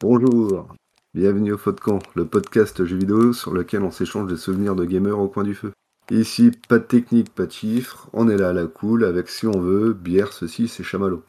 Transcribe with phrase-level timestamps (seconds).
[0.00, 0.68] Bonjour,
[1.12, 5.18] bienvenue au Camp, le podcast jeux vidéo sur lequel on s'échange des souvenirs de gamers
[5.18, 5.72] au coin du feu.
[6.08, 9.48] Ici, pas de technique, pas de chiffres, on est là à la cool avec si
[9.48, 11.24] on veut, bière, ceci, c'est chamallow.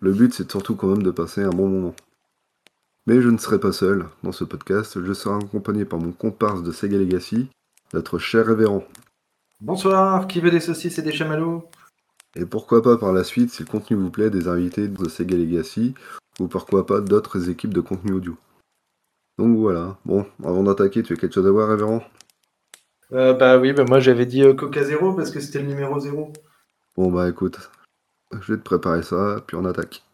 [0.00, 1.94] Le but c'est surtout quand même de passer un bon moment.
[3.06, 6.64] Mais je ne serai pas seul dans ce podcast, je serai accompagné par mon comparse
[6.64, 7.48] de Sega Legacy,
[7.94, 8.82] notre cher révérend.
[9.60, 11.64] Bonsoir, qui veut des saucisses et des chamallows?
[12.36, 15.36] Et pourquoi pas par la suite, si le contenu vous plaît, des invités de Sega
[15.36, 15.94] Legacy,
[16.38, 18.36] ou pourquoi pas d'autres équipes de contenu audio.
[19.38, 22.04] Donc voilà, bon, avant d'attaquer, tu as quelque chose à voir, révérend?
[23.12, 25.98] Euh, Bah oui, bah moi j'avais dit euh, Coca 0 parce que c'était le numéro
[25.98, 26.32] 0.
[26.96, 27.70] Bon bah écoute,
[28.32, 30.04] je vais te préparer ça, puis on attaque.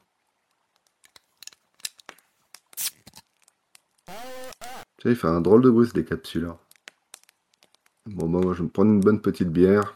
[4.07, 6.59] Tu sais, il fait un drôle de bruit ce décapsuleur.
[8.07, 9.95] Bon bah moi je vais me prendre une bonne petite bière.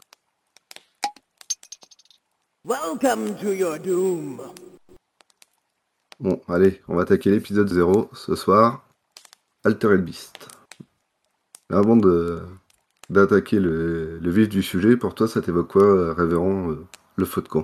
[2.62, 4.39] Welcome to your doom.
[6.20, 8.86] Bon, allez, on va attaquer l'épisode 0 ce soir.
[9.64, 10.47] Altered Beast.
[11.70, 12.42] Avant de
[13.08, 17.48] d'attaquer le, vif du sujet, pour toi ça t'évoque quoi, révérend, euh, le feu de
[17.48, 17.62] camp?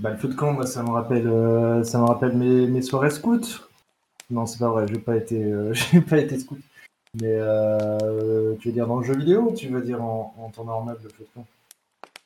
[0.00, 2.82] Bah, Le feu de camp, moi ça me rappelle, euh, ça me rappelle mes, mes
[2.82, 3.60] soirées scouts.
[4.28, 6.58] Non, c'est pas vrai, j'ai pas été, euh, j'ai pas été scout.
[7.14, 7.38] Mais
[8.58, 10.96] tu veux dire dans le jeu vidéo ou tu veux dire en, en temps normal
[11.00, 11.46] le feu de camp?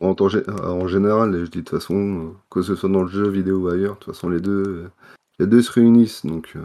[0.00, 3.64] En, en, général, je dis de toute façon, que ce soit dans le jeu vidéo
[3.64, 4.90] ou ailleurs, de toute façon les deux,
[5.38, 6.52] les deux se réunissent, donc.
[6.56, 6.64] Euh.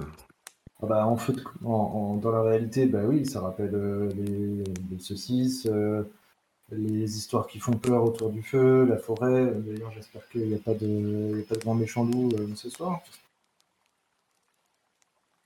[0.84, 6.04] Ah bah, en fait, dans la réalité, bah oui, ça rappelle euh, les, saucisses, euh,
[6.72, 9.54] les histoires qui font peur autour du feu, la forêt.
[9.54, 13.02] D'ailleurs, j'espère qu'il n'y a, pas de, a pas de grand méchant loup ce soir.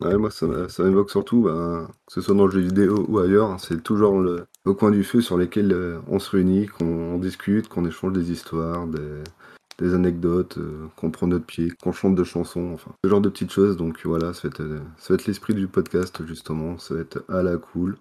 [0.01, 0.45] Ouais, moi, ça,
[0.83, 4.19] m'évoque surtout, bah, que ce soit dans le jeu vidéo ou ailleurs, hein, c'est toujours
[4.19, 4.45] le,
[4.77, 5.73] coin du feu sur lesquels
[6.07, 11.45] on se réunit, qu'on discute, qu'on échange des histoires, des, anecdotes, euh, qu'on prend notre
[11.45, 13.77] pied, qu'on chante de chansons, enfin, ce genre de petites choses.
[13.77, 14.81] Donc voilà, ça va être, euh,
[15.13, 17.97] être l'esprit du podcast justement, ça va être à la cool,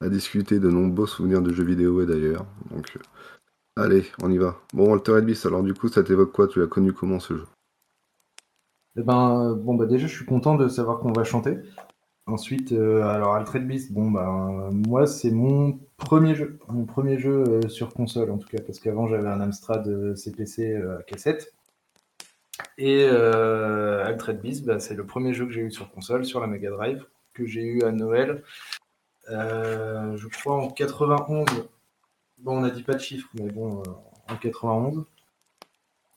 [0.00, 2.46] à discuter de nombreux souvenirs de jeux vidéo et d'ailleurs.
[2.70, 4.60] Donc euh, allez, on y va.
[4.74, 6.48] Bon, Altered Beast, alors du coup, ça t'évoque quoi?
[6.48, 7.44] Tu l'as connu comment ce jeu?
[8.98, 11.58] Eh ben, bon, bah déjà, je suis content de savoir qu'on va chanter.
[12.28, 17.44] Ensuite, euh, alors Altered Beast, bon ben moi c'est mon premier jeu, mon premier jeu
[17.46, 21.54] euh, sur console en tout cas, parce qu'avant j'avais un Amstrad euh, CPC à cassette.
[22.78, 26.46] Et Altered Beast, bah, c'est le premier jeu que j'ai eu sur console, sur la
[26.46, 28.42] Mega Drive, que j'ai eu à Noël.
[29.28, 31.46] je crois en 91.
[32.38, 33.82] Bon, on n'a dit pas de chiffres, mais bon,
[34.28, 35.04] en 91.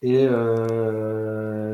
[0.02, 0.28] Et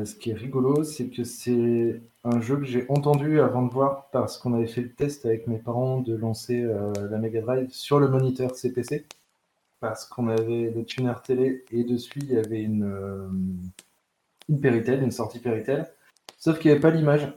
[0.06, 4.10] ce qui est rigolo, c'est que c'est un jeu que j'ai entendu avant de voir
[4.12, 7.70] parce qu'on avait fait le test avec mes parents de lancer euh, la Mega Drive
[7.72, 9.06] sur le moniteur CPC
[9.80, 13.28] parce qu'on avait le tuner télé et dessus il y avait une, euh,
[14.50, 15.88] une Péritel, une sortie Péritel,
[16.40, 17.32] sauf qu'il n'y avait pas l'image.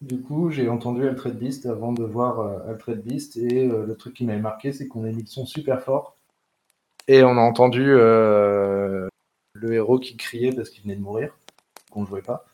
[0.00, 4.14] Du coup, j'ai entendu Altered Beast avant de voir euh, Altered Beast et le truc
[4.14, 6.16] qui m'avait marqué, c'est qu'on a mis le son super fort.
[7.06, 7.94] Et on a entendu
[9.52, 11.36] le héros qui criait parce qu'il venait de mourir,
[11.90, 12.46] qu'on ne jouait pas.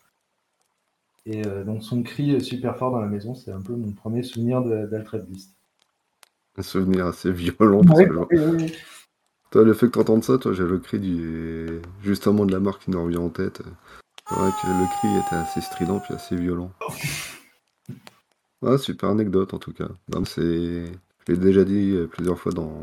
[1.27, 4.23] Et euh, donc son cri super fort dans la maison, c'est un peu mon premier
[4.23, 5.51] souvenir d'Alfred Beast.
[6.57, 7.83] Un souvenir assez violent.
[9.51, 11.81] Toi, le fait que tu entendes ça, toi, j'ai le cri du...
[12.03, 13.63] justement de la mort qui nous revient en tête.
[14.29, 16.73] C'est vrai que le cri était assez strident puis assez violent.
[18.65, 19.89] Ah, super anecdote en tout cas.
[20.25, 20.85] c'est...
[21.29, 22.81] Je l'ai déjà dit euh, plusieurs fois dans...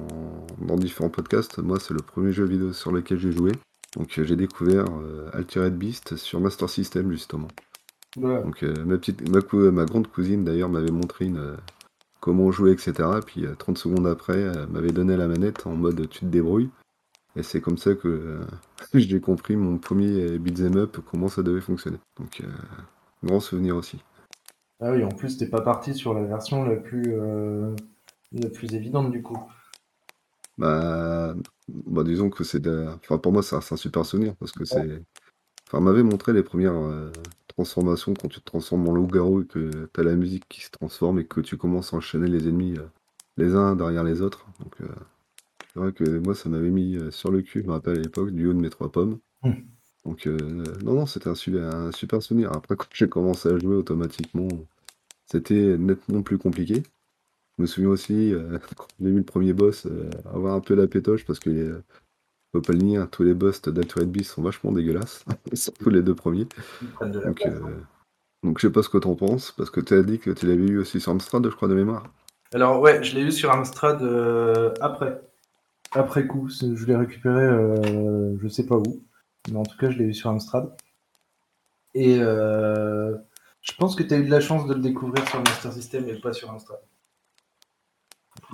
[0.60, 1.58] dans différents podcasts.
[1.60, 3.54] Moi, c'est le premier jeu vidéo sur lequel j'ai joué.
[3.96, 4.86] Donc, euh, j'ai découvert
[5.34, 7.48] Altered Beast sur Master System justement.
[8.18, 11.58] Donc euh, ma petite, ma, grande cousine d'ailleurs m'avait montré une, euh,
[12.20, 12.94] comment jouer, etc.
[13.26, 16.70] Puis 30 euh, secondes après, elle m'avait donné la manette en mode tu te débrouilles.
[17.36, 18.42] Et c'est comme ça que
[18.94, 21.98] j'ai compris mon premier beat'em up, comment ça devait fonctionner.
[22.20, 22.44] Donc
[23.24, 24.04] grand souvenir aussi.
[24.80, 27.16] Ah oui, en plus t'es pas parti sur la version la plus
[28.34, 29.40] la plus évidente du coup.
[30.58, 31.36] Bah,
[31.68, 35.02] bah disons que c'est enfin pour moi c'est un, super souvenir parce que c'est
[35.68, 36.76] enfin m'avait montré les premières
[37.54, 40.72] transformation quand tu te transformes en loup-garou et que tu as la musique qui se
[40.72, 42.88] transforme et que tu commences à enchaîner les ennemis euh,
[43.38, 44.46] les uns derrière les autres.
[44.60, 44.88] Donc, euh,
[45.74, 48.02] c'est vrai que moi, ça m'avait mis euh, sur le cul, je me rappelle à
[48.02, 49.20] l'époque, du haut de mes trois pommes.
[49.44, 49.52] Mmh.
[50.06, 52.52] Donc, non, non, c'était un, un, super souvenir.
[52.52, 54.50] Après, quand j'ai commencé à jouer automatiquement,
[55.26, 56.84] c'était nettement plus compliqué.
[57.58, 58.34] Je me souviens aussi,
[58.76, 59.88] quand j'ai vu le premier boss,
[60.34, 61.82] avoir un peu la pétoche parce que
[62.54, 66.04] faut pas le nier, hein, tous les boss d'Altered Beast sont vachement dégueulasses, surtout les
[66.04, 66.48] deux premiers.
[67.02, 67.60] Donc, euh,
[68.44, 70.46] donc je sais pas ce que t'en penses, parce que tu as dit que tu
[70.46, 72.04] l'avais eu aussi sur Amstrad, je crois, de mémoire.
[72.54, 75.20] Alors ouais, je l'ai eu sur Amstrad euh, après.
[75.94, 79.04] Après coup, je l'ai récupéré euh, je sais pas où,
[79.52, 80.72] mais en tout cas je l'ai eu sur Amstrad.
[81.96, 83.16] Et euh,
[83.62, 86.08] je pense que tu as eu de la chance de le découvrir sur Master System
[86.08, 86.80] et pas sur Amstrad.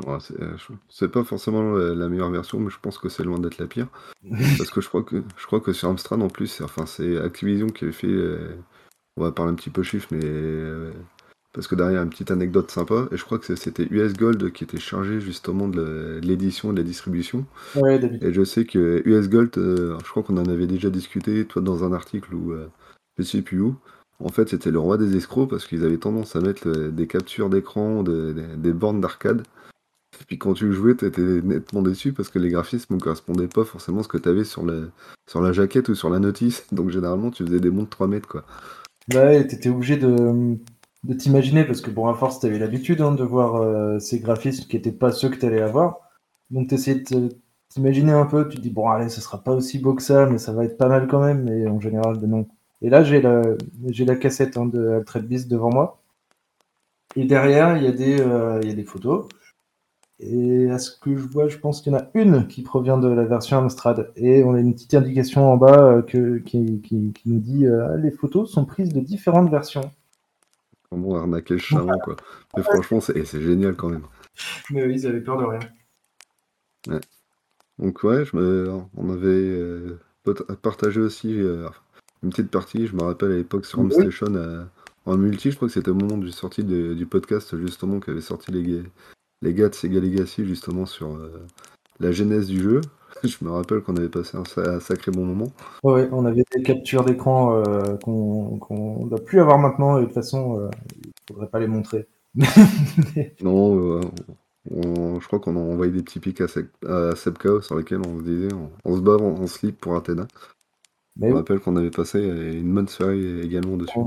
[0.05, 0.55] Ouais, c'est euh,
[0.89, 3.87] c'est pas forcément la, meilleure version, mais je pense que c'est loin d'être la pire.
[4.57, 7.17] Parce que je crois que je crois que sur Amstrad en plus, c'est- enfin c'est
[7.17, 8.07] Activision qui avait fait.
[8.07, 8.55] euh,
[9.17, 10.91] on va parler un petit peu chiffre, mais euh,
[11.53, 14.63] parce que derrière une petite anecdote sympa, et je crois que c'était US Gold qui
[14.63, 17.45] était chargé justement de l'édition et de la distribution.
[17.75, 17.99] Ouais.
[18.21, 21.61] Et je sais que US Gold, euh, je crois qu'on en avait déjà discuté, toi
[21.61, 22.53] dans un article ou
[23.17, 23.75] je sais plus où.
[24.19, 27.49] En fait, c'était le roi des escrocs parce qu'ils avaient tendance à mettre des captures
[27.49, 29.43] d'écran, de- des- des bornes d'arcade.
[30.21, 33.47] Et puis quand tu le jouais, t'étais nettement déçu parce que les graphismes ne correspondaient
[33.47, 34.81] pas forcément à ce que t'avais sur la,
[35.27, 36.65] sur la jaquette ou sur la notice.
[36.71, 38.45] Donc généralement, tu faisais des monts de 3 mètres, quoi.
[39.13, 40.57] Ouais, t'étais obligé de,
[41.03, 44.67] de t'imaginer, parce que bon, à force, t'avais l'habitude hein, de voir euh, ces graphismes
[44.67, 45.99] qui étaient pas ceux que t'allais avoir.
[46.51, 47.35] Donc t'essayais de te-
[47.69, 50.27] t'imaginer un peu, tu te dis, bon, allez, ce sera pas aussi beau que ça,
[50.27, 52.47] mais ça va être pas mal quand même, mais en général, ben non.
[52.81, 53.41] Et là, j'ai la,
[53.81, 56.01] la cassette hein, de Altered Beast devant moi.
[57.15, 59.27] Et derrière, il y, euh, y a des photos.
[60.21, 62.97] Et à ce que je vois, je pense qu'il y en a une qui provient
[62.97, 64.11] de la version Amstrad.
[64.17, 67.65] Et on a une petite indication en bas euh, que, qui, qui- qui nous dit
[67.65, 69.89] euh, Ah, les photos sont prises de différentes versions.
[70.91, 72.15] Vraiment arnaquer le chaland, quoi.
[72.57, 74.03] Mais franchement, c'est génial quand même.
[74.71, 76.99] Mais oui, ils avaient peur de rien.
[77.77, 79.99] Donc ouais, je me, on avait euh,
[80.61, 81.67] partagé aussi euh,
[82.23, 84.01] une petite partie, je me rappelle à l'époque sur Home Oui.
[84.11, 84.33] Station
[85.05, 88.19] en multi, je crois que c'était au moment du sortie de- du podcast justement qu'avaient
[88.21, 88.89] sorti les, ga-
[89.41, 91.45] les gars de Sega Legacy justement sur euh,
[91.99, 92.81] la genèse du jeu.
[93.23, 95.51] Je me rappelle qu'on avait passé un, sa- un sacré bon moment.
[95.83, 100.05] Ouais, on avait des captures d'écran euh, qu'on qu'on doit plus avoir maintenant, et de
[100.07, 100.69] toute façon, euh,
[101.29, 102.07] il faudrait pas les montrer.
[103.41, 104.01] Non,
[104.71, 108.23] on- je crois qu'on a envoyé des petits pics à, Sebkao sur lesquels on se
[108.23, 110.27] disait on, on se bat en, en slip pour Athéna.
[111.21, 114.01] Je Mais me oui, rappelle qu'on avait passé une bonne soirée également dessus.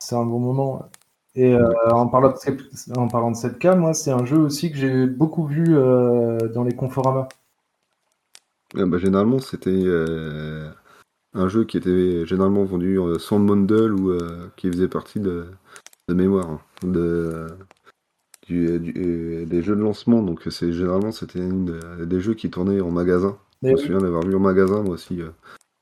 [0.00, 0.88] c'est un bon moment.
[1.36, 4.70] Et euh, en, parlant de, cette- en parlant de 7K, moi, c'est un jeu aussi
[4.72, 7.28] que j'ai beaucoup vu euh, dans les Conforama.
[8.74, 10.70] Ah bah, généralement, c'était euh,
[11.34, 14.18] un jeu qui était généralement vendu sans bundle ou
[14.56, 15.46] qui faisait partie de,
[16.08, 17.46] de mémoire hein, de,
[18.46, 20.22] du- du- des jeux de lancement.
[20.22, 21.46] Donc c'est généralement c'était
[22.04, 23.36] des jeux qui tournaient en magasin.
[23.62, 23.80] Je me oui.
[23.80, 25.20] souviens d'avoir vu en magasin moi aussi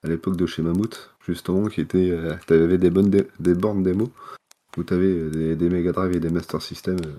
[0.04, 2.16] à l'époque de chez Mammouth, justement, qui était
[2.46, 4.10] t'avais des bonnes des bornes démo
[4.76, 7.12] où t'avais des, des Mega Drive et des Master System euh,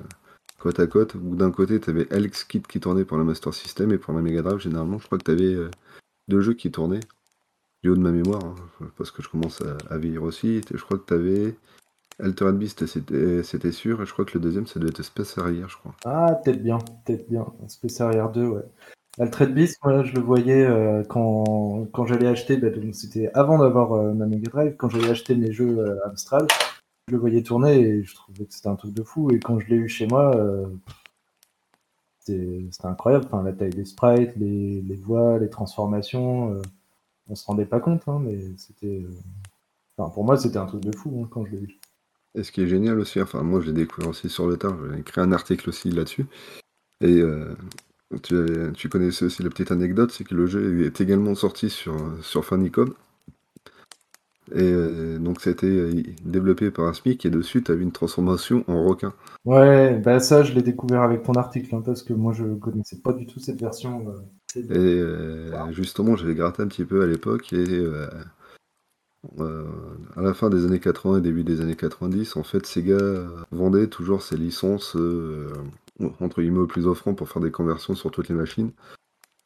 [0.60, 3.98] côte à côte, d'un côté t'avais Alex Kit qui tournait pour la Master System et
[3.98, 5.70] pour la Mega Drive généralement je crois que t'avais euh,
[6.28, 7.02] deux jeux qui tournaient
[7.84, 10.62] du haut de ma mémoire hein, parce que je commence à, vieillir aussi.
[10.74, 11.56] Je crois que t'avais
[12.20, 15.66] Altered Beast c'était sûr et je crois que le deuxième ça devait être Space Harrier
[15.68, 15.94] je crois.
[16.06, 17.46] Ah, peut-être bien, peut-être bien.
[17.68, 18.64] Space Harrier 2, ouais.
[19.18, 23.94] Altered Beast, moi, je le voyais euh, quand, quand j'allais acheter, bah, c'était avant d'avoir
[23.94, 25.96] euh, ma Mega Drive, quand j'allais acheter mes jeux euh,
[27.08, 29.32] je le voyais tourner et je trouvais que c'était un truc de fou.
[29.32, 30.68] Et quand je l'ai eu chez moi, euh,
[32.20, 33.26] c'était incroyable.
[33.28, 36.62] Enfin, la taille des sprites, les, voix, les transformations, euh,
[37.30, 39.02] on se rendait pas compte, hein, mais c'était.
[39.04, 39.12] euh,
[39.98, 41.80] Enfin, pour moi, c'était un truc de fou hein, quand je l'ai eu.
[42.36, 44.76] Et ce qui est génial aussi, enfin moi je l'ai découvert aussi sur le tard,
[44.92, 46.26] j'ai écrit un article aussi là-dessus.
[47.02, 47.56] Et euh,
[48.24, 48.36] tu,
[48.76, 52.46] tu connaissais aussi la petite anecdote, c'est que le jeu est également sorti sur, sur
[52.46, 52.94] Famicom.
[54.54, 58.86] Et euh, donc c'était euh, développé par Asmic et dessus tu avais une transformation en
[58.86, 59.14] requin.
[59.46, 63.00] Ouais, bah ça, je l'ai découvert avec ton article, hein, parce que moi, je connaissais
[63.02, 64.08] pas du tout cette version.
[64.10, 67.86] euh, Et euh, justement j'avais gratté un petit peu à l'époque et
[70.18, 72.98] à la fin des années 80 et début des années 90, en fait Sega
[73.52, 74.96] vendait toujours ses licences
[76.20, 78.72] entre guillemets au plus offrant pour faire des conversions sur toutes les machines.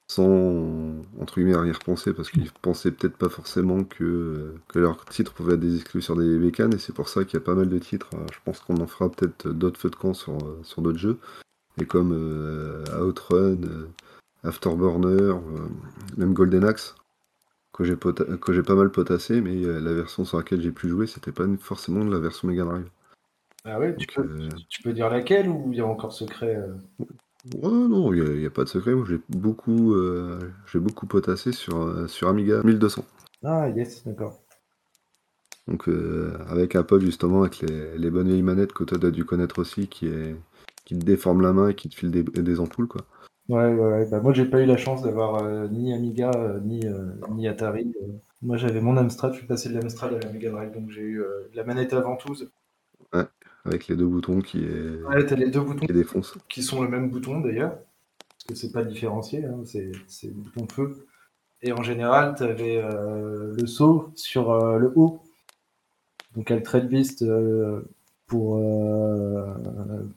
[0.10, 5.54] Sans entre guillemets arrière-penser parce qu'ils pensaient peut-être pas forcément que, que leurs titres pouvaient
[5.54, 7.70] être des exclus sur des bécanes et c'est pour ça qu'il y a pas mal
[7.70, 8.10] de titres.
[8.16, 10.98] Euh, Je pense qu'on en fera peut-être d'autres feux de camp sur, euh, sur d'autres
[10.98, 11.20] jeux.
[11.80, 13.88] Et comme euh, Outrun, euh,
[14.44, 15.40] Afterburner, euh,
[16.18, 16.96] même Golden Axe,
[17.72, 18.26] que j'ai pota-
[18.64, 22.20] pas mal potassé, mais la version sur laquelle j'ai pu jouer, c'était pas forcément la
[22.20, 22.90] version Mega Drive.
[23.64, 26.60] Ah ouais, tu peux, tu peux dire laquelle ou il y a encore secret
[27.46, 28.94] Ouais, non, il n'y a, pas de secret.
[28.94, 30.40] Moi, j'ai beaucoup, euh,
[30.72, 33.06] j'ai beaucoup potassé sur, euh, sur Amiga 1200.
[33.44, 34.42] Ah, yes, d'accord.
[35.68, 39.12] Donc, euh, avec un pote, justement, avec les, les bonnes vieilles manettes que toi, as
[39.12, 40.36] dû connaître aussi, qui, est,
[40.84, 43.06] qui te déforme la main et qui te file des, des ampoules, quoi.
[43.48, 44.10] Ouais, ouais, ouais.
[44.10, 46.32] Bah, moi, j'ai pas eu la chance d'avoir euh, ni Amiga,
[46.64, 47.94] ni, euh, ni Atari.
[48.42, 51.02] Moi, j'avais mon Amstrad, je suis passé de l'Amstrad à la Mega Drive, donc j'ai
[51.02, 52.52] eu la manette à ventouse.
[53.66, 55.86] Avec les deux boutons qui, est, Ouais, t'as les deux boutons
[56.48, 57.78] qui sont le même bouton d'ailleurs,
[58.30, 61.06] parce que c'est pas différencié, hein, c'est c'est le bouton feu.
[61.62, 65.22] Et en général, tu avais le saut sur euh, le haut.
[66.36, 67.82] Donc Altered Beast, euh,
[68.30, 69.54] pour, euh,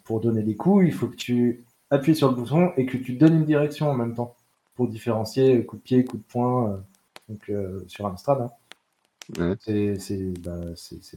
[0.04, 3.14] pour donner des coups, il faut que tu appuies sur le bouton et que tu
[3.14, 4.36] donnes une direction en même temps
[4.74, 6.70] pour différencier coup de pied, coup de poing.
[6.70, 6.76] euh,
[7.28, 8.50] donc euh, sur Amstrad, hein.
[9.38, 9.54] Ouais.
[9.60, 10.60] c'est c'est bah,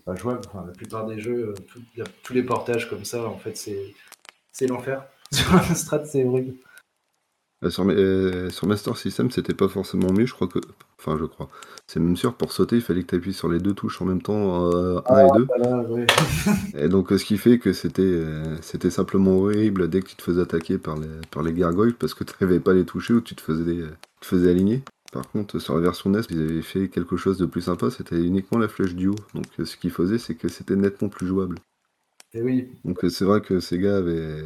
[0.06, 0.42] pas jouable.
[0.48, 1.82] Enfin, la plupart des jeux, euh, tout-
[2.24, 3.94] tous les portages comme ça, en fait, c'est
[4.52, 5.06] c'est l'enfer.
[5.32, 6.56] Sur Amstrad, c'est horrible.
[7.64, 10.60] Euh, Sur, euh, sur Master System, c'était pas forcément mieux, je crois que.
[11.00, 11.50] Enfin, je crois.
[11.88, 14.06] C'est même sûr, pour sauter, il fallait que tu appuies sur les deux touches en
[14.06, 14.70] même temps,
[15.08, 15.46] 1 et 2.
[15.46, 16.06] Voilà, ouais.
[16.78, 20.22] Et donc, ce qui fait que c'était euh, c'était simplement horrible dès que tu te
[20.22, 23.14] faisais attaquer par les, par les gargoyles parce que tu n'arrivais pas à les toucher
[23.14, 24.84] ou tu te faisais, tu te faisais aligner.
[25.16, 28.22] Par contre, sur la version NES, ils avaient fait quelque chose de plus sympa, c'était
[28.22, 29.16] uniquement la flèche du haut.
[29.34, 31.58] Donc, euh, ce qu'ils faisaient, c'est que c'était nettement plus jouable.
[32.34, 34.42] Et oui, Donc, euh, c'est vrai que ces gars avaient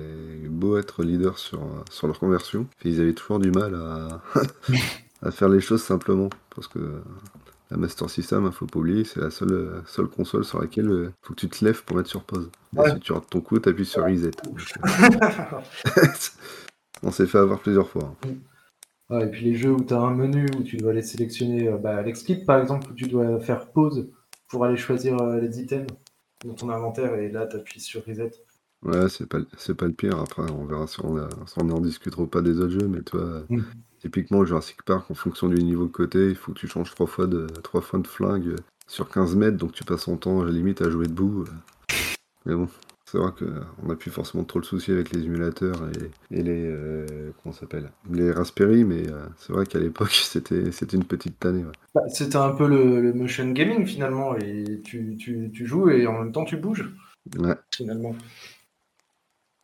[0.48, 4.22] beau être leaders sur, euh, sur leur conversion, ils avaient toujours du mal à,
[5.24, 6.30] à faire les choses simplement.
[6.56, 7.02] Parce que euh,
[7.72, 10.86] la Master System, il faut pas oublier, c'est la seule, euh, seule console sur laquelle
[11.10, 12.52] il faut que tu te lèves pour mettre sur pause.
[12.78, 14.32] Et si tu rates ton coup, tu appuies sur reset.
[14.44, 14.60] Donc,
[15.98, 16.04] euh,
[17.04, 18.16] On s'est fait avoir plusieurs fois.
[18.24, 18.30] hein.
[19.12, 21.78] Et puis les jeux où tu as un menu où tu dois aller sélectionner, euh,
[21.78, 24.08] bah, l'Exkit par exemple, où tu dois faire pause
[24.48, 25.88] pour aller choisir euh, les items
[26.46, 28.32] dans ton inventaire et là tu appuies sur reset.
[28.84, 30.20] Ouais, c'est pas, c'est pas le pire.
[30.20, 32.88] Après, on verra si on, a- si on en discutera pas des autres jeux.
[32.88, 33.60] Mais toi, Mm.
[34.00, 37.08] typiquement, Jurassic Park, en fonction du niveau de côté, il faut que tu changes trois
[37.08, 38.56] fois de, trois fois de flingue euh,
[38.88, 39.58] sur 15 mètres.
[39.58, 41.44] Donc tu passes ton temps, à la limite, à jouer debout.
[41.44, 41.52] euh.
[42.46, 42.70] Mais bon,
[43.12, 45.90] c'est vrai qu'on n'a plus forcément trop le souci avec les émulateurs
[46.32, 46.66] et, et les.
[46.68, 48.84] euh, comment s'appelle Les Raspberry.
[48.84, 51.64] Mais euh, c'est vrai qu'à l'époque, c'était, c'était une petite tannée.
[51.66, 51.72] ouais.
[51.96, 56.06] Bah, C'était un peu le, le motion gaming finalement, et tu, tu, tu joues et
[56.08, 56.94] en même temps tu bouges
[57.38, 58.16] Ouais, finalement.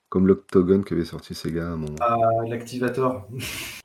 [0.10, 1.96] comme l'Octogone qu'avait sorti Sega à un moment.
[2.00, 3.28] Ah, l'activator.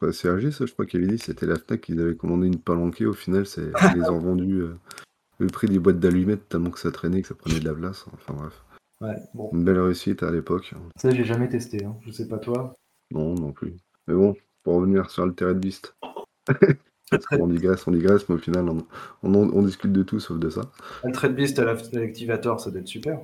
[0.02, 2.47] Ouais, c'est RG, ça, je crois qu'il avait dit, c'était la Fnac qu'ils avaient commandé
[2.47, 3.07] une palanquée.
[3.07, 4.75] Au final, c'est, ils les ont vendus euh,
[5.38, 8.07] le prix des boîtes d'allumettes tellement que ça traînait, que ça prenait de la place.
[8.14, 8.64] Enfin bref,
[9.00, 10.75] Ouais, bon, une belle réussite à l'époque.
[10.97, 11.97] ça j'ai jamais testé, hein.
[12.02, 12.75] je sais pas toi.
[13.12, 13.76] Non, non plus.
[14.07, 15.95] Mais bon, pour revenir sur Altered Beast.
[17.11, 18.87] Parce qu'on digresse, on digresse, mais au final, on,
[19.25, 20.62] on, on discute de tout sauf de ça.
[21.02, 23.21] Altered Beast à la- à l'activator, ça doit être super.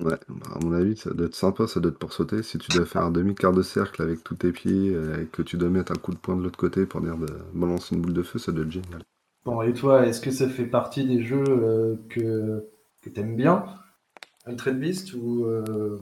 [0.00, 2.42] Ouais, bah, à mon avis, ça doit être sympa, ça doit être pour sauter.
[2.42, 5.42] Si tu dois faire un demi-quart de cercle avec tous tes pieds euh, et que
[5.42, 8.00] tu dois mettre un coup de poing de l'autre côté pour dire de balancer une
[8.02, 9.02] boule de feu, ça doit être génial.
[9.44, 12.68] Bon, et toi, est-ce que ça fait partie des jeux euh, que,
[13.00, 13.64] que t'aimes bien,
[14.46, 15.98] Altered Beast, ou euh,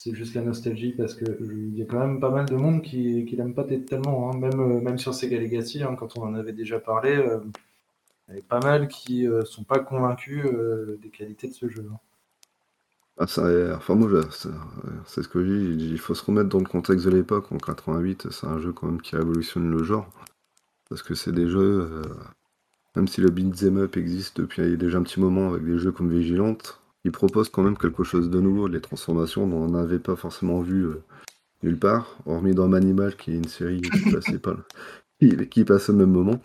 [0.00, 2.82] c'est juste la nostalgie Parce que il y a quand même pas mal de monde
[2.82, 4.38] qui, qui l'aime pas tellement, hein.
[4.38, 7.40] même, euh, même sur Sega Legacy, hein, quand on en avait déjà parlé, euh,
[8.28, 10.46] il y avait pas mal qui euh, sont pas convaincus
[11.02, 11.86] des qualités de ce jeu.
[11.92, 11.98] hein.
[13.18, 13.42] Ah, ça,
[13.76, 14.08] enfin, moi,
[15.04, 17.52] c'est ce que je dis, il faut se remettre dans le contexte de l'époque.
[17.52, 20.08] En 88, c'est un jeu quand même qui révolutionne le genre.
[20.88, 22.00] Parce que c'est des jeux,
[22.96, 26.10] même si le beat'em up existe depuis déjà un petit moment avec des jeux comme
[26.10, 28.66] Vigilante, ils proposent quand même quelque chose de nouveau.
[28.68, 31.02] Les transformations, on n'en avait pas forcément vu euh,
[31.62, 34.56] nulle part, hormis dans Manimal, qui est une série qui passait pas,
[35.18, 36.40] qui, qui passe au même moment.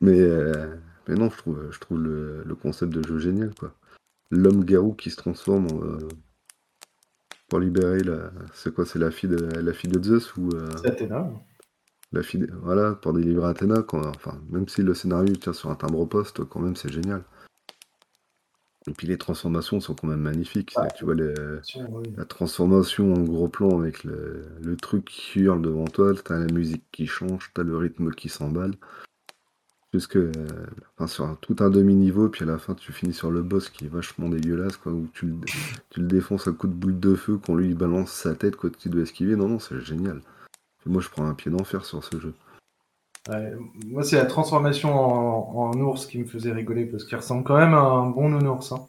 [0.00, 0.74] Mais, euh,
[1.08, 3.74] mais non, je trouve, je trouve le, le concept de jeu génial, quoi
[4.34, 6.08] l'homme garou qui se transforme euh,
[7.48, 8.30] pour libérer la.
[8.54, 11.30] C'est quoi C'est la fille de la fille de Zeus ou euh, C'est Athéna.
[12.12, 13.82] la fille de- Voilà, pour délivrer Athéna.
[13.82, 14.00] Quand...
[14.06, 17.24] Enfin, même si le scénario tient sur un timbre poste, quand même c'est génial.
[18.88, 20.72] Et puis les transformations sont quand même magnifiques.
[20.76, 20.88] Ouais.
[20.96, 22.12] Tu vois les- Tiens, oui.
[22.16, 26.52] la transformation en gros plan avec le, le truc qui hurle devant toi, t'as la
[26.52, 28.74] musique qui change, t'as le rythme qui s'emballe.
[29.94, 30.32] Jusque euh,
[30.96, 33.68] enfin, sur un- tout un demi-niveau, puis à la fin tu finis sur le boss
[33.68, 35.34] qui est vachement dégueulasse, quoi, où tu le,
[35.90, 38.70] tu le défonces à coup de boule de feu, qu'on lui balance sa tête, quoi,
[38.70, 39.36] tu dois esquiver.
[39.36, 40.22] Non, non, c'est génial.
[40.80, 42.32] Puis moi je prends un pied d'enfer sur ce jeu.
[43.28, 43.52] Ouais,
[43.86, 47.56] moi, c'est la transformation en, en ours qui me faisait rigoler, parce qu'il ressemble quand
[47.56, 48.72] même à un bon nounours.
[48.72, 48.86] hein.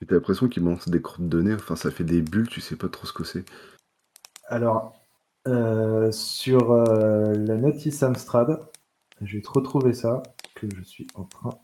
[0.00, 2.60] Et t'as l'impression qu'il balance des crottes de nez, enfin ça fait des bulles, tu
[2.60, 3.44] sais pas trop ce que c'est.
[4.48, 4.94] Alors,
[5.48, 8.60] euh, sur euh, la notice Amstrad,
[9.20, 10.22] je vais te retrouver ça,
[10.54, 11.58] que je suis en train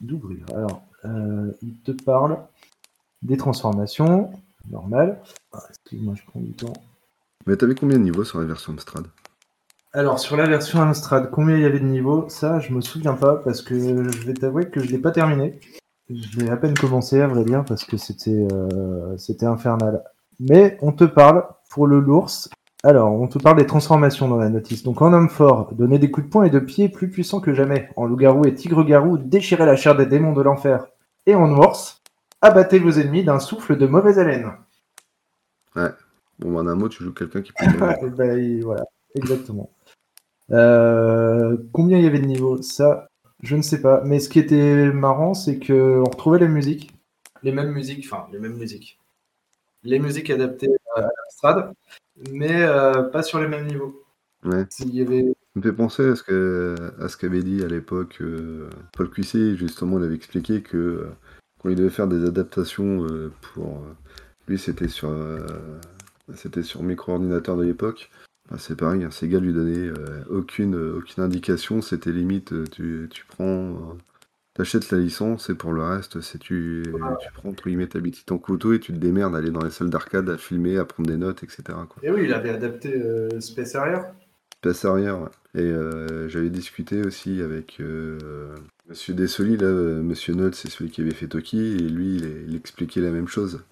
[0.00, 0.44] d'ouvrir.
[0.54, 2.38] Alors, euh, il te parle
[3.22, 4.30] des transformations,
[4.70, 5.22] normal.
[5.52, 6.72] Ah, Excuse-moi, je prends du temps.
[7.46, 9.06] Mais t'avais combien de niveaux sur la version Amstrad?
[9.96, 12.26] Alors, sur la version Amstrad, combien il y avait de niveaux?
[12.28, 15.58] Ça, je me souviens pas, parce que je vais t'avouer que je l'ai pas terminé.
[16.10, 20.04] Je l'ai à peine commencé, à vrai dire, parce que c'était euh, c'était infernal.
[20.38, 22.50] Mais on te parle, pour le l'ours,
[22.82, 24.82] alors, on te parle des transformations dans la notice.
[24.82, 27.54] Donc, en homme fort, donner des coups de poing et de pied plus puissants que
[27.54, 27.88] jamais.
[27.96, 30.88] En loup-garou et tigre-garou, déchirer la chair des démons de l'enfer.
[31.24, 32.02] Et en ours,
[32.42, 34.52] abattez vos ennemis d'un souffle de mauvaise haleine.
[36.38, 37.64] Bon, bah, en un mot, tu joues quelqu'un qui peut.
[38.02, 38.84] Et ben, il- voilà,
[39.14, 39.70] exactement.
[40.52, 42.62] Euh, combien il y avait de niveaux?
[42.62, 43.08] Ça,
[43.42, 44.02] Je ne sais pas.
[44.04, 46.92] Mais ce qui était marrant, c'est que on retrouvait les musiques,
[47.42, 48.98] les mêmes musiques, enfin les mêmes musiques,
[49.82, 51.72] les musiques adaptées à l'Amstrad,
[52.32, 54.02] mais euh, pas sur les mêmes niveaux.
[54.44, 54.64] Ouais.
[54.70, 57.68] S'il y avait Ça me fait penser à ce que à ce qu'avait dit à
[57.68, 61.08] l'époque euh, Paul Cuissé, justement, il avait expliqué que
[61.60, 63.82] quand il devait faire des adaptations euh, pour
[64.48, 65.46] lui, c'était sur euh,
[66.34, 68.10] c'était sur micro-ordinateur de l'époque.
[68.50, 72.64] Bah, c'est pareil, hein, Sega lui donnait euh, aucune euh, aucune indication, c'était limite euh,
[72.70, 73.94] tu, tu prends euh,
[74.54, 78.38] t'achètes la licence et pour le reste, c'est tu tu prends entre guillemets ta ton
[78.38, 81.08] couteau et tu te démerdes à aller dans les salles d'arcade à filmer, à prendre
[81.08, 81.62] des notes, etc.
[81.88, 81.96] quoi.
[82.02, 83.02] Et oui, il avait adapté
[83.40, 83.98] Space Harrier.
[84.62, 85.60] Passe arrière, ouais.
[85.60, 85.72] Et
[86.28, 87.80] j'avais discuté aussi avec
[88.88, 92.56] Monsieur Dessoli, là, Monsieur Nutt, c'est celui qui avait fait Toki, et lui, il, il
[92.56, 93.62] expliquait la même chose.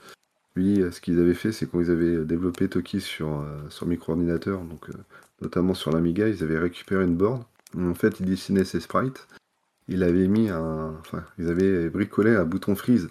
[0.57, 3.87] Lui, euh, ce qu'ils avaient fait, c'est quand ils avaient développé Toki sur, euh, sur
[3.87, 4.93] micro-ordinateur, euh,
[5.43, 7.45] notamment sur l'Amiga, ils avaient récupéré une borne.
[7.77, 9.27] En fait, ils dessinaient ses sprites.
[9.89, 10.95] Il avait mis un.
[11.01, 13.09] Enfin, ils avaient bricolé un bouton freeze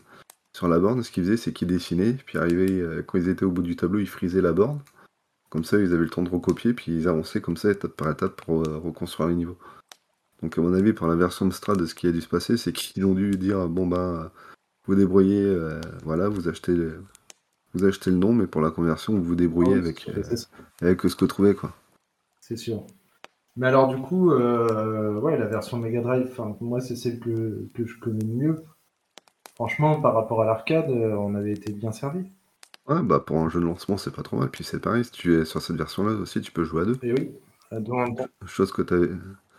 [0.55, 1.03] sur la borne.
[1.03, 3.99] Ce qu'ils faisaient, c'est qu'ils dessinaient, puis euh, quand ils étaient au bout du tableau,
[3.99, 4.79] ils frisaient la borne.
[5.49, 8.09] Comme ça, ils avaient le temps de recopier, puis ils avançaient comme ça, étape par
[8.09, 9.57] étape, pour reconstruire les niveaux.
[10.41, 12.57] Donc, à mon avis, pour la version de Strad, ce qui a dû se passer,
[12.57, 14.31] c'est qu'ils ont dû dire bon, ben,
[14.87, 15.55] vous débrouillez,
[16.03, 17.03] voilà, vous achetez, le,
[17.73, 20.23] vous achetez le nom, mais pour la conversion, vous vous débrouillez Ouais, avec, euh,
[20.81, 21.73] avec ce que trouvez, quoi.
[22.39, 22.85] C'est sûr.
[23.55, 27.67] Mais alors, du coup, euh, ouais, la version Mega Drive, enfin, moi, c'est celle que,
[27.73, 28.63] que je connais le mieux.
[29.55, 32.25] Franchement, par rapport à l'arcade, euh, on avait été bien servi.
[32.87, 34.49] Ouais, bah, pour un jeu de lancement, c'est pas trop mal.
[34.49, 36.97] Puis c'est pareil, si tu es sur cette version-là aussi, tu peux jouer à deux.
[37.03, 37.31] Et oui,
[37.69, 38.05] à deux en.
[38.45, 39.09] Chose que t'avais.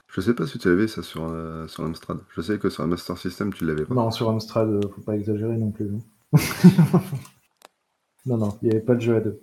[0.08, 2.18] Je sais pas si tu l'avais ça sur, euh, sur l'Amstrad.
[2.34, 3.94] Je sais que sur un Master System, tu l'avais pas.
[3.94, 5.86] Non, sur Amstrad, faut pas exagérer non plus.
[5.86, 6.00] non.
[8.26, 9.40] non, non, il n'y avait pas de jeu à deux.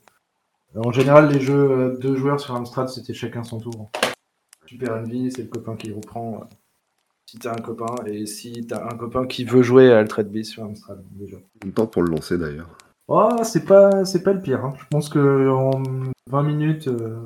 [0.76, 3.91] En général, les jeux euh, deux joueurs sur Amstrad, c'était chacun son tour.
[4.65, 6.41] Super Envy, c'est le copain qui reprend.
[6.41, 6.46] euh,
[7.28, 10.52] si t'as un copain, et si t'as un copain qui veut jouer à Altered Beast
[10.52, 11.38] sur Amstrad, déjà.
[11.63, 12.70] Même temps pour le lancer d'ailleurs.
[13.08, 14.63] Oh, c'est pas, c'est pas le pire.
[14.65, 14.74] hein.
[14.80, 15.82] Je pense que en
[16.30, 17.22] 20 minutes, euh,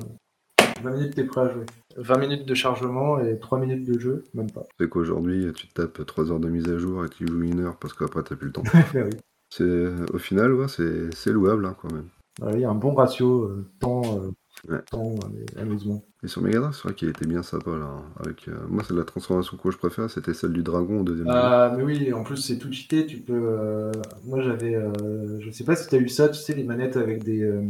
[0.82, 1.66] 20 minutes, t'es prêt à jouer.
[1.96, 4.64] 20 minutes de chargement et 3 minutes de jeu, même pas.
[4.78, 7.60] C'est qu'aujourd'hui, tu te tapes 3 heures de mise à jour et tu joues une
[7.60, 8.62] heure parce qu'après, t'as plus le temps.
[8.94, 9.10] Oui.
[9.50, 12.08] C'est, au final, ouais, c'est, louable hein, quand même.
[12.54, 14.30] Il y a un bon ratio euh, temps, euh,
[14.68, 14.82] Ouais.
[14.90, 15.14] temps
[15.54, 16.02] et amusement.
[16.24, 17.84] Et sur Mega Drive, c'est vrai qu'il était bien sympa là.
[17.84, 21.04] hein, Avec, euh, moi, c'est la transformation que je préfère, c'était celle du dragon au
[21.04, 21.38] deuxième niveau.
[21.38, 23.06] Ah, mais oui, en plus c'est tout cheaté.
[23.06, 23.32] Tu peux.
[23.34, 23.92] euh,
[24.24, 24.74] Moi j'avais.
[24.74, 27.42] euh, Je sais pas si t'as eu ça, tu sais, les manettes avec des.
[27.42, 27.62] euh,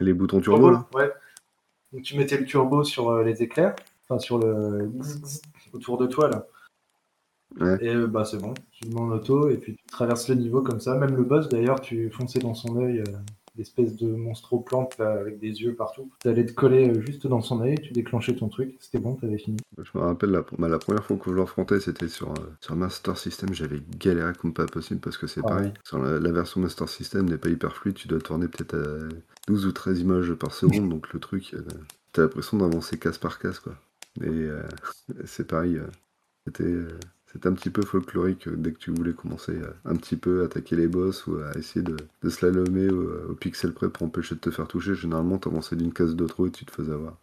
[0.00, 1.10] les boutons turbo là Ouais.
[1.92, 3.74] Donc tu mettais le turbo sur euh, les éclairs,
[4.08, 4.90] enfin sur le.
[5.72, 6.46] autour de toi là.
[7.60, 7.78] Ouais.
[7.80, 10.34] Et euh, bah c'est bon, tu le mets en auto et puis tu traverses le
[10.36, 10.96] niveau comme ça.
[10.96, 13.00] Même le boss d'ailleurs, tu fonçais dans son œil.
[13.00, 13.04] euh,
[13.56, 16.10] L'espèce de monstro plante là, avec des yeux partout.
[16.18, 19.38] T'allais te coller euh, juste dans son œil, tu déclenchais ton truc, c'était bon, t'avais
[19.38, 19.58] fini.
[19.78, 22.74] Je me rappelle, la, bah, la première fois que je l'affrontais, c'était sur, euh, sur
[22.74, 23.54] Master System.
[23.54, 25.66] J'avais galéré comme pas possible parce que c'est Ah pareil.
[25.68, 25.72] ouais.
[25.84, 27.94] Sur la, la version Master System n'est pas hyper fluide.
[27.94, 29.08] Tu dois tourner peut-être à
[29.46, 30.88] 12 ou 13 images par seconde.
[30.88, 31.54] donc le truc,
[32.10, 33.60] t'as l'impression d'avancer case par case.
[33.60, 33.74] Quoi.
[34.24, 34.48] Et
[35.26, 35.78] c'est pareil.
[36.44, 36.74] c'était.
[37.34, 40.16] Euh, c'était un petit peu folklorique euh, dès que tu voulais commencer à un petit
[40.16, 44.06] peu attaquer les boss ou à essayer de, de slalomer au, au pixel près pour
[44.06, 44.94] empêcher de te faire toucher.
[44.94, 47.18] Généralement, t'avançais d'une case de trop et tu te faisais avoir.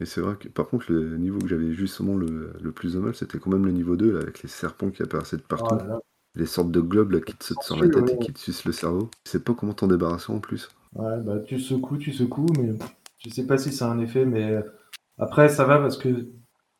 [0.00, 2.98] Mais c'est vrai que par contre, le niveau que j'avais justement le, le plus de
[2.98, 5.74] mal, c'était quand même le niveau 2, là, avec les serpents qui apparaissaient de partout.
[5.74, 6.00] Oh là là.
[6.34, 8.64] Les sortes de globes là, qui te sautent sur la tête et qui te sucent
[8.64, 9.08] le cerveau.
[9.24, 10.68] Tu sais pas comment t'en débarrasser en plus.
[10.94, 12.72] Ouais, bah tu secoues, tu secoues, mais
[13.18, 14.62] je sais pas si ça a un effet, mais euh,
[15.16, 16.26] après ça va parce que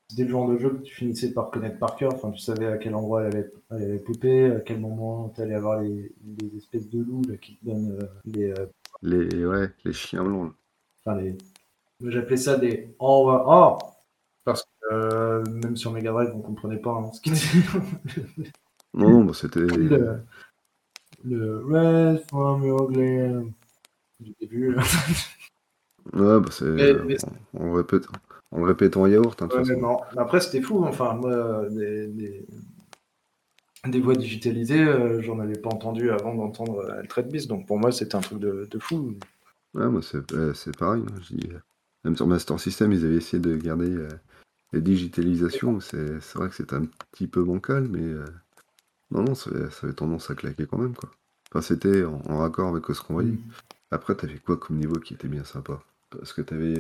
[0.09, 2.15] c'était le genre de jeu que tu finissais par connaître par cœur.
[2.15, 5.41] Enfin, tu savais à quel endroit elle allait, elle allait popper, à quel moment tu
[5.41, 8.67] allais avoir les, les espèces de loups là, qui te donnent euh, les, euh,
[9.03, 10.53] Les, ouais, les chiens blancs.
[11.05, 11.37] enfin les.
[12.01, 13.79] J'appelais ça des oh ouais, oh
[14.45, 17.61] parce que euh, même sur Mega Drive on comprenait pas hein, ce qu'il disait.
[18.95, 19.61] Non, non, bah, c'était.
[19.61, 20.21] le,
[21.25, 23.53] le Red from your gland
[24.21, 24.77] du début.
[26.13, 26.65] Ouais, bah c'est.
[27.55, 28.05] On, on répète,
[28.55, 29.87] on le répète en yaourt, hein, de Ouais, toute mais façon.
[29.87, 29.99] non.
[30.17, 30.85] Après, c'était fou.
[30.85, 32.47] Enfin, moi, des, des,
[33.87, 37.49] des voix digitalisées, euh, j'en avais pas entendu avant d'entendre euh, Beast.
[37.49, 39.15] Donc pour moi, c'était un truc de, de fou.
[39.75, 41.03] Ouais, moi c'est euh, pareil.
[41.07, 41.59] hein, je dis, euh,
[42.05, 43.95] Même sur Master System, ils avaient essayé de garder
[44.73, 45.81] la digitalisation.
[45.81, 48.15] C'est vrai que c'était un petit peu bancal, mais
[49.11, 51.11] non, non, ça avait, ça avait tendance à claquer quand même, quoi.
[51.51, 53.33] Enfin, c'était en, en raccord avec ce qu'on voyait.
[53.33, 53.43] Mm.
[53.91, 55.81] Après, t'avais quoi comme niveau qui était bien sympa?
[56.11, 56.75] Parce que t'avais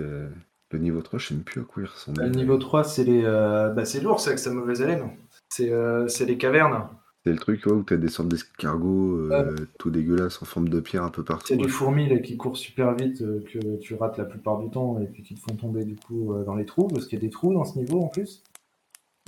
[0.74, 2.24] le niveau 3, je sais même plus à quoi il ressemblait.
[2.26, 5.10] Le niveau 3, c'est les, euh, bah, c'est lourd, c'est avec sa mauvaise haleine.
[5.48, 6.88] C'est euh, c'est les cavernes.
[7.24, 10.80] C'est le truc ouais, où t'as des sortes d'escargots euh, tout dégueulasses en forme de
[10.80, 11.46] pierre un peu partout.
[11.48, 15.00] C'est des fourmis là, qui courent super vite, que tu rates la plupart du temps,
[15.00, 17.24] et puis qui te font tomber du coup dans les trous, parce qu'il y a
[17.24, 18.42] des trous dans ce niveau en plus.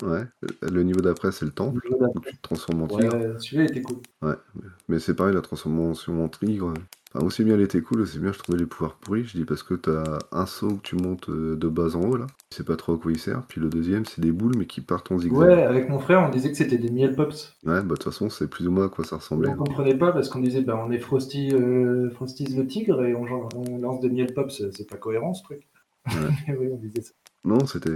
[0.02, 0.24] Ouais,
[0.60, 3.14] le niveau d'après, c'est le temple, Le où tu te transformes en tigre.
[3.16, 3.96] Ouais, celui-là était cool.
[4.20, 6.74] Ouais, mais- mais c'est pareil, la transformation en tigre.
[7.16, 9.24] Enfin, aussi bien elle était cool, aussi bien je trouvais les pouvoirs pourris.
[9.24, 12.16] Je dis parce que t'as un saut que tu montes euh, de bas en haut,
[12.16, 12.26] là.
[12.50, 13.42] Tu sais pas trop à quoi il sert.
[13.48, 15.38] Puis le deuxième, c'est des boules, mais qui partent en zigzag.
[15.38, 17.56] Ouais, avec mon frère, on disait que c'était des miel pops.
[17.64, 19.48] Ouais, bah de toute façon, c'est plus ou moins à quoi ça ressemblait.
[19.48, 23.14] On comprenait pas parce qu'on disait, bah, on est Frosty, euh, Frosty's le tigre et
[23.14, 23.24] on,
[23.54, 25.66] on lance des miel pops, c'est pas cohérent ce truc.
[26.06, 26.54] Ouais.
[26.58, 27.12] oui, on disait ça.
[27.44, 27.90] Non, c'était.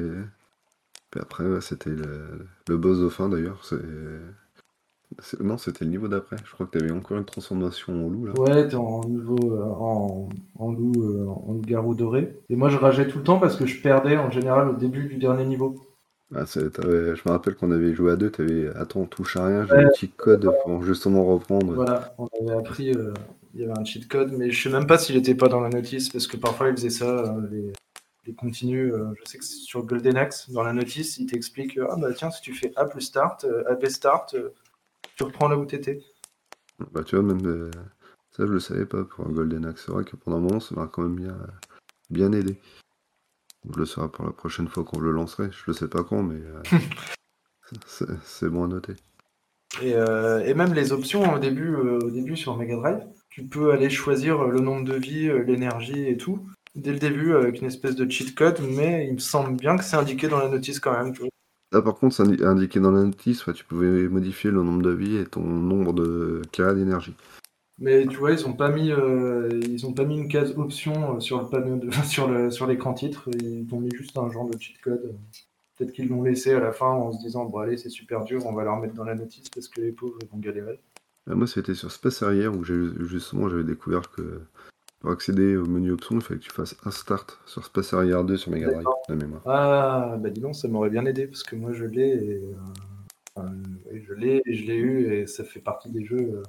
[1.10, 2.46] Puis après, ouais, c'était le...
[2.68, 3.64] le boss de fin d'ailleurs.
[3.64, 3.76] C'est...
[5.18, 6.36] c'est- Non, c'était le niveau d'après.
[6.44, 8.32] Je crois que t'avais encore une transformation en loup là.
[8.38, 12.36] Ouais, t'es en niveau euh, en, en loup, euh, en loup-garou doré.
[12.48, 15.04] Et moi, je rageais tout le temps parce que je perdais en général au début
[15.04, 15.74] du dernier niveau.
[16.34, 18.30] Ah, c'est- t'avais- Je me rappelle qu'on avait joué à deux.
[18.30, 18.68] T'avais.
[18.76, 19.66] Attends, on touche à rien.
[19.66, 19.84] J'ai Ouais.
[19.84, 21.74] un petit code pour justement reprendre.
[21.74, 23.12] Voilà, on avait appris, euh,
[23.54, 25.60] il y avait un cheat code, mais je sais même pas s'il était pas dans
[25.60, 27.72] la notice parce que parfois ils faisaient ça, euh, les,
[28.26, 28.92] les continus.
[28.92, 31.96] euh, je sais que c'est sur Golden Axe, dans la notice, il t'explique euh, Ah
[32.00, 34.50] bah tiens, si tu fais A plus start, euh, AB start, euh,
[35.20, 36.00] tu reprends là où t'étais.
[36.92, 37.44] Bah, tu vois, même.
[37.46, 37.70] euh,
[38.30, 39.82] Ça, je le savais pas pour un Golden Axe.
[39.84, 41.36] C'est vrai que pendant un moment, ça m'a quand même bien,
[42.08, 42.58] bien aidé.
[43.70, 45.50] Je le saurai pour la prochaine fois qu'on le lancerait.
[45.52, 46.40] Je le sais pas quand, mais.
[46.40, 46.62] euh,
[48.24, 48.94] c'est- bon à noter.
[49.82, 53.72] Et, euh, et même les options au début, au début sur Mega Drive, tu peux
[53.72, 57.94] aller choisir le nombre de vies, l'énergie et tout, dès le début avec une espèce
[57.94, 60.92] de cheat code, mais il me semble bien que c'est indiqué dans la notice quand
[60.92, 61.12] même.
[61.12, 61.28] tu vois.
[61.72, 64.82] Là, par contre, c'est indi- indiqué dans la notice, ouais, tu pouvais modifier le nombre
[64.82, 67.14] de vies et ton nombre de carrés d'énergie.
[67.78, 71.16] Mais tu vois, ils ont pas mis, euh, ils ont pas mis une case option
[71.16, 73.28] euh, sur le panneau, de, sur le, sur l'écran titre.
[73.40, 75.14] Ils ont mis juste un genre de cheat code.
[75.76, 78.44] Peut-être qu'ils l'ont laissé à la fin en se disant bon allez c'est super dur,
[78.44, 80.78] on va leur mettre dans la notice parce que les pauvres ils vont galérer.
[81.26, 84.42] Là, moi, c'était sur Space Harrier où j'ai justement j'avais découvert que
[85.00, 88.16] pour accéder au menu options, il fallait que tu fasses un start sur Space Harrier
[88.24, 89.42] 2 sur Mega Drive, de mémoire.
[89.46, 92.42] Ah bah dis donc ça m'aurait bien aidé parce que moi je l'ai et,
[93.38, 93.42] euh,
[94.06, 96.18] je l'ai et je l'ai eu et ça fait partie des jeux.
[96.18, 96.42] euh,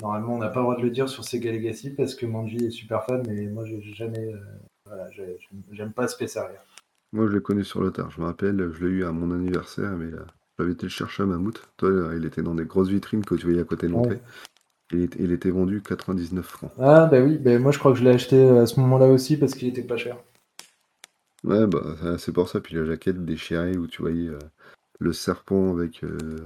[0.00, 2.66] Normalement on n'a pas le droit de le dire sur Sega Legacy parce que Manji
[2.66, 4.38] est super fan mais moi j'ai jamais, euh,
[4.84, 5.38] voilà, j'ai-
[5.72, 6.58] j'aime- pas Space Harrier.
[7.12, 8.10] Moi, je l'ai connu sur le tard.
[8.10, 10.26] Je me rappelle, je l'ai eu à mon anniversaire, mais là,
[10.58, 11.62] j'avais été le chercher à Mammouth.
[11.78, 14.20] Toi, il était dans des grosses vitrines que tu voyais à côté de l'entrée.
[14.92, 16.72] Il était, il était vendu 99 francs.
[16.78, 19.36] Ah bah oui, bah moi je crois que je l'ai acheté à ce moment-là aussi
[19.36, 20.16] parce qu'il était pas cher.
[21.44, 22.60] Ouais, bah, ça- c'est pour ça.
[22.60, 24.38] Puis la jaquette déchirée où tu voyais euh,
[25.00, 26.38] le serpent avec euh,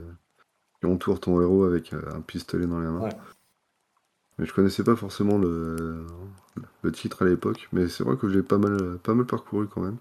[0.80, 3.00] qui entoure ton héros avec euh, un pistolet dans les mains.
[3.00, 3.16] Ouais.
[4.38, 6.06] Mais je connaissais pas forcément le,
[6.82, 9.82] le titre à l'époque, mais c'est vrai que j'ai pas mal, pas mal parcouru quand
[9.82, 9.98] même.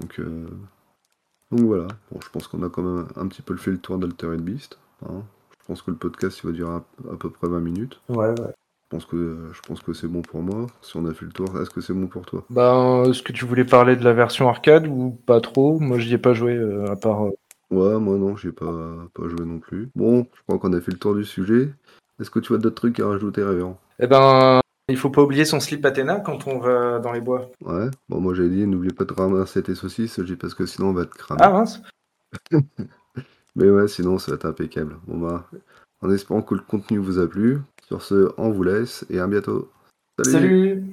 [0.00, 0.46] Donc, euh,
[1.50, 1.88] donc voilà.
[2.10, 4.78] Bon, je pense qu'on a quand même un petit peu fait le tour d'Altered Beast.
[5.08, 5.22] hein.
[5.62, 8.00] Je pense que le podcast il va durer à, à peu près 20 minutes.
[8.08, 8.52] Ouais, ouais.
[8.84, 10.66] Je pense que, je pense que c'est bon pour moi.
[10.82, 12.44] Si on a fait le tour, est-ce que c'est bon pour toi?
[12.50, 15.78] Ben, est-ce que tu voulais parler de la version arcade ou pas trop?
[15.78, 17.24] Moi j'y ai pas joué euh, à part.
[17.26, 17.30] euh,
[17.70, 19.88] Ouais, moi non, j'ai pas, pas joué non plus.
[19.94, 21.70] Bon, je crois qu'on a fait le tour du sujet.
[22.20, 23.80] Est-ce que tu as d'autres trucs à rajouter, Révérend?
[23.98, 27.50] Eh ben, il faut pas oublier son slip Athéna quand on va dans les bois.
[27.64, 30.88] Ouais, bon, moi j'avais dit, n'oublie pas de ramasser tes saucisses, j'ai parce que sinon
[30.88, 31.40] on va te cramer.
[31.42, 31.80] Ah mince
[33.56, 34.96] Mais ouais, sinon ça va être impeccable.
[35.06, 35.48] Bon bah,
[36.00, 37.58] en espérant que le contenu vous a plu.
[37.86, 39.70] Sur ce, on vous laisse et à bientôt.
[40.22, 40.84] Salut